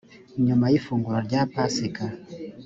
[0.45, 2.03] nyuma y ifunguro rya pasika